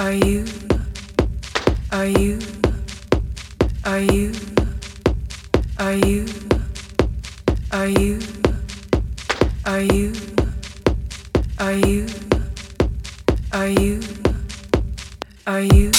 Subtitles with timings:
[0.00, 0.46] Are you?
[1.92, 2.38] Are you?
[3.84, 4.32] Are you?
[5.76, 6.24] Are you?
[7.70, 8.18] Are you?
[9.66, 10.18] Are you?
[11.58, 12.06] Are you?
[13.52, 14.00] Are you?
[15.46, 15.92] Are you?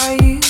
[0.00, 0.41] Are you?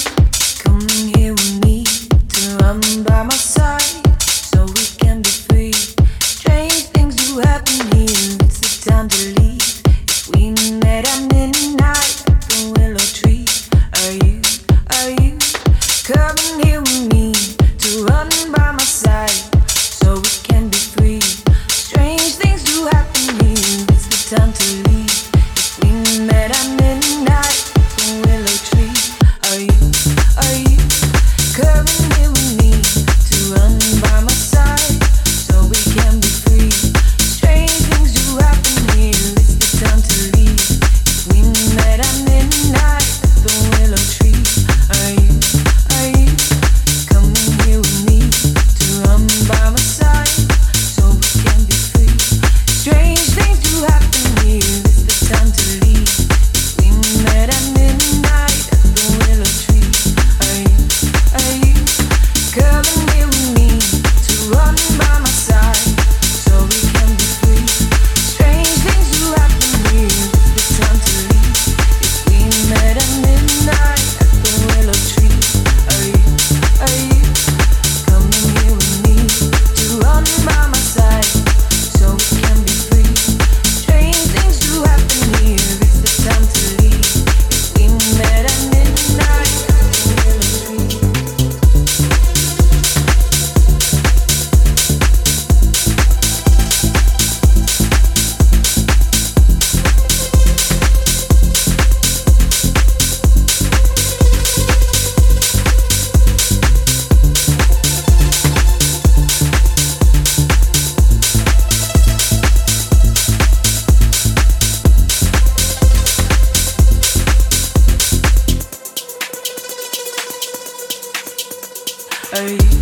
[122.33, 122.82] Hey.